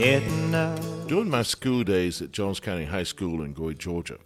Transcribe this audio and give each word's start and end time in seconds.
Up. 0.00 1.08
During 1.08 1.28
my 1.28 1.42
school 1.42 1.84
days 1.84 2.22
at 2.22 2.32
Jones 2.32 2.58
County 2.58 2.86
High 2.86 3.02
School 3.02 3.42
in 3.42 3.52
Gray, 3.52 3.74
Georgia, 3.74 4.16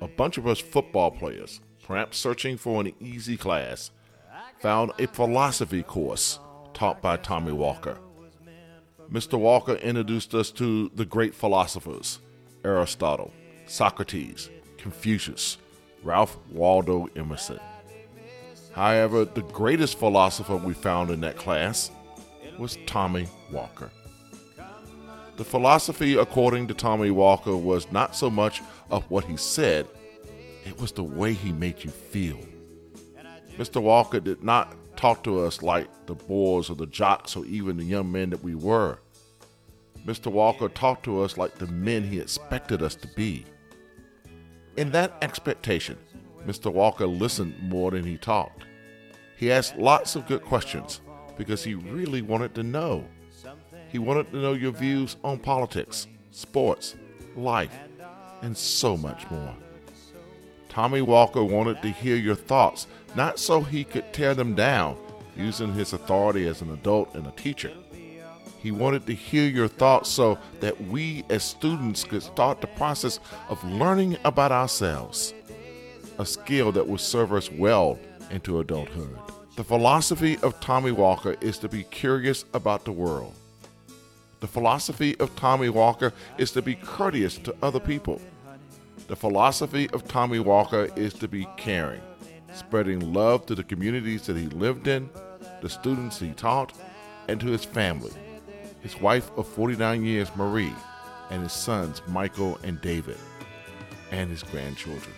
a 0.00 0.06
bunch 0.06 0.38
of 0.38 0.46
us 0.46 0.60
football 0.60 1.10
players, 1.10 1.60
perhaps 1.82 2.18
searching 2.18 2.56
for 2.56 2.80
an 2.80 2.94
easy 3.00 3.36
class, 3.36 3.90
found 4.60 4.92
a 5.00 5.08
philosophy 5.08 5.82
course 5.82 6.38
taught 6.72 7.02
by 7.02 7.16
Tommy 7.16 7.50
Walker. 7.50 7.98
Mr. 9.10 9.36
Walker 9.36 9.74
introduced 9.74 10.36
us 10.36 10.52
to 10.52 10.88
the 10.94 11.04
great 11.04 11.34
philosophers 11.34 12.20
Aristotle, 12.64 13.32
Socrates, 13.66 14.50
Confucius, 14.76 15.58
Ralph 16.04 16.38
Waldo 16.48 17.08
Emerson. 17.16 17.58
However, 18.70 19.24
the 19.24 19.42
greatest 19.42 19.98
philosopher 19.98 20.54
we 20.54 20.74
found 20.74 21.10
in 21.10 21.22
that 21.22 21.36
class 21.36 21.90
was 22.56 22.78
Tommy 22.86 23.26
Walker. 23.50 23.90
The 25.38 25.44
philosophy, 25.44 26.16
according 26.16 26.66
to 26.66 26.74
Tommy 26.74 27.12
Walker, 27.12 27.56
was 27.56 27.92
not 27.92 28.16
so 28.16 28.28
much 28.28 28.60
of 28.90 29.08
what 29.08 29.22
he 29.22 29.36
said, 29.36 29.86
it 30.66 30.80
was 30.80 30.90
the 30.90 31.04
way 31.04 31.32
he 31.32 31.52
made 31.52 31.84
you 31.84 31.90
feel. 31.90 32.40
Mr. 33.56 33.80
Walker 33.80 34.18
did 34.18 34.42
not 34.42 34.74
talk 34.96 35.22
to 35.22 35.38
us 35.38 35.62
like 35.62 35.86
the 36.06 36.16
boys 36.16 36.68
or 36.68 36.74
the 36.74 36.86
jocks 36.86 37.36
or 37.36 37.44
even 37.46 37.76
the 37.76 37.84
young 37.84 38.10
men 38.10 38.30
that 38.30 38.42
we 38.42 38.56
were. 38.56 38.98
Mr. 40.04 40.26
Walker 40.26 40.68
talked 40.68 41.04
to 41.04 41.22
us 41.22 41.38
like 41.38 41.54
the 41.54 41.68
men 41.68 42.02
he 42.02 42.18
expected 42.18 42.82
us 42.82 42.96
to 42.96 43.06
be. 43.14 43.44
In 44.76 44.90
that 44.90 45.14
expectation, 45.22 45.98
Mr. 46.48 46.72
Walker 46.72 47.06
listened 47.06 47.54
more 47.62 47.92
than 47.92 48.02
he 48.02 48.16
talked. 48.16 48.64
He 49.36 49.52
asked 49.52 49.76
lots 49.78 50.16
of 50.16 50.26
good 50.26 50.42
questions 50.42 51.00
because 51.36 51.62
he 51.62 51.76
really 51.76 52.22
wanted 52.22 52.56
to 52.56 52.64
know. 52.64 53.04
He 53.88 53.98
wanted 53.98 54.30
to 54.30 54.36
know 54.36 54.52
your 54.52 54.72
views 54.72 55.16
on 55.24 55.38
politics, 55.38 56.06
sports, 56.30 56.94
life, 57.36 57.74
and 58.42 58.56
so 58.56 58.96
much 58.96 59.28
more. 59.30 59.54
Tommy 60.68 61.00
Walker 61.00 61.42
wanted 61.42 61.80
to 61.82 61.88
hear 61.88 62.16
your 62.16 62.34
thoughts, 62.34 62.86
not 63.16 63.38
so 63.38 63.62
he 63.62 63.84
could 63.84 64.12
tear 64.12 64.34
them 64.34 64.54
down 64.54 64.96
using 65.36 65.72
his 65.72 65.92
authority 65.92 66.46
as 66.46 66.60
an 66.60 66.72
adult 66.72 67.14
and 67.14 67.26
a 67.26 67.32
teacher. 67.32 67.72
He 68.58 68.72
wanted 68.72 69.06
to 69.06 69.14
hear 69.14 69.48
your 69.48 69.68
thoughts 69.68 70.10
so 70.10 70.38
that 70.60 70.78
we 70.88 71.24
as 71.30 71.44
students 71.44 72.04
could 72.04 72.22
start 72.22 72.60
the 72.60 72.66
process 72.66 73.20
of 73.48 73.62
learning 73.64 74.18
about 74.24 74.52
ourselves, 74.52 75.32
a 76.18 76.26
skill 76.26 76.72
that 76.72 76.86
will 76.86 76.98
serve 76.98 77.32
us 77.32 77.50
well 77.50 77.98
into 78.30 78.60
adulthood. 78.60 79.16
The 79.56 79.64
philosophy 79.64 80.38
of 80.42 80.60
Tommy 80.60 80.92
Walker 80.92 81.36
is 81.40 81.58
to 81.58 81.68
be 81.68 81.84
curious 81.84 82.44
about 82.52 82.84
the 82.84 82.92
world. 82.92 83.34
The 84.40 84.46
philosophy 84.46 85.18
of 85.18 85.34
Tommy 85.36 85.68
Walker 85.68 86.12
is 86.36 86.50
to 86.52 86.62
be 86.62 86.74
courteous 86.76 87.38
to 87.38 87.54
other 87.62 87.80
people. 87.80 88.20
The 89.08 89.16
philosophy 89.16 89.88
of 89.90 90.06
Tommy 90.06 90.38
Walker 90.38 90.88
is 90.96 91.14
to 91.14 91.28
be 91.28 91.46
caring, 91.56 92.02
spreading 92.54 93.12
love 93.12 93.46
to 93.46 93.54
the 93.54 93.64
communities 93.64 94.26
that 94.26 94.36
he 94.36 94.46
lived 94.46 94.86
in, 94.86 95.10
the 95.60 95.68
students 95.68 96.20
he 96.20 96.30
taught, 96.32 96.72
and 97.26 97.40
to 97.40 97.46
his 97.46 97.64
family 97.64 98.12
his 98.80 99.00
wife 99.00 99.30
of 99.36 99.46
49 99.46 100.04
years, 100.04 100.34
Marie, 100.36 100.72
and 101.30 101.42
his 101.42 101.52
sons, 101.52 102.02
Michael 102.06 102.58
and 102.62 102.80
David, 102.80 103.18
and 104.10 104.30
his 104.30 104.42
grandchildren. 104.42 105.14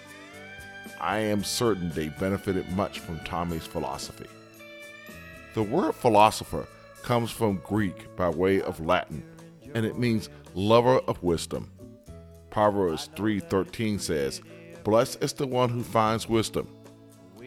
I 1.01 1.19
am 1.19 1.45
certain 1.45 1.91
they 1.91 2.09
benefited 2.09 2.69
much 2.71 3.01
from 3.01 3.21
Tommy's 3.21 3.67
philosophy. 3.67 4.27
The 5.55 5.63
word 5.63 5.95
philosopher 5.95 6.67
comes 7.03 7.31
from 7.31 7.61
Greek 7.65 8.15
by 8.17 8.29
way 8.29 8.61
of 8.63 8.81
Latin, 8.81 9.23
and 9.75 9.85
it 9.85 9.99
means 9.99 10.29
lover 10.55 10.99
of 11.01 11.23
wisdom. 11.23 11.71
Proverbs 12.51 13.11
3:13 13.15 13.99
says, 13.99 14.41
"Blessed 14.85 15.23
is 15.23 15.33
the 15.33 15.47
one 15.47 15.69
who 15.69 15.83
finds 15.83 16.29
wisdom." 16.29 16.69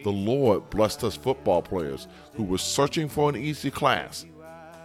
The 0.02 0.10
Lord 0.10 0.68
blessed 0.70 1.04
us 1.04 1.16
football 1.16 1.62
players 1.62 2.08
who 2.34 2.42
were 2.44 2.58
searching 2.58 3.08
for 3.08 3.28
an 3.28 3.36
easy 3.36 3.70
class, 3.70 4.26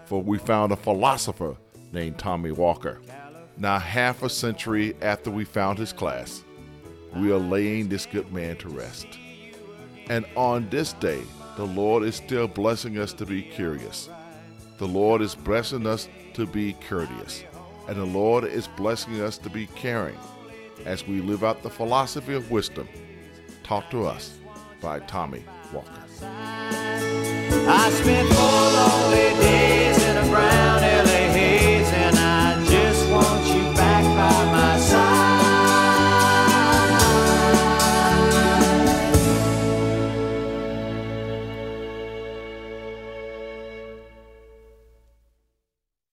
for 0.06 0.22
we 0.22 0.38
found 0.38 0.72
a 0.72 0.78
philosopher 0.78 1.56
named 1.92 2.18
Tommy 2.18 2.52
Walker. 2.52 3.02
Now, 3.58 3.80
half 3.80 4.24
a 4.24 4.30
century 4.30 4.96
after 5.02 5.30
we 5.30 5.44
found 5.44 5.78
his 5.78 5.92
class, 5.92 6.44
we 7.16 7.32
are 7.32 7.40
laying 7.40 7.90
this 7.90 8.06
good 8.06 8.32
man 8.32 8.56
to 8.58 8.70
rest. 8.70 9.08
And 10.10 10.26
on 10.36 10.70
this 10.70 10.94
day, 10.94 11.22
the 11.58 11.66
Lord 11.66 12.04
is 12.04 12.16
still 12.16 12.48
blessing 12.48 12.98
us 12.98 13.12
to 13.14 13.26
be 13.26 13.42
curious. 13.42 14.10
The 14.80 14.88
Lord 14.88 15.22
is 15.22 15.36
blessing 15.36 15.86
us 15.86 16.08
to 16.36 16.48
be 16.48 16.72
courteous. 16.88 17.44
And 17.90 17.98
the 17.98 18.06
Lord 18.06 18.46
is 18.46 18.70
blessing 18.70 19.20
us 19.20 19.38
to 19.40 19.50
be 19.50 19.68
caring 19.68 20.18
as 20.86 21.06
we 21.06 21.20
live 21.20 21.44
out 21.44 21.62
the 21.64 21.70
philosophy 21.70 22.34
of 22.34 22.50
wisdom 22.50 22.88
taught 23.62 23.92
to 23.92 24.06
us 24.06 24.40
by 24.80 25.00
Tommy 25.02 25.44
Walker. 25.74 25.92